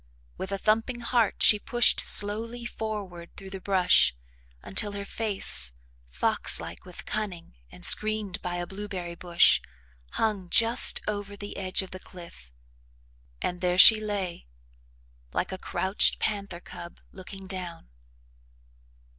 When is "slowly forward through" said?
1.99-3.51